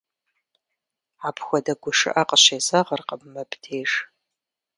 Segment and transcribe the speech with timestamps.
[1.27, 3.91] Апхуэдэ гушыӀэ къыщезэгъыркъым мыбдеж.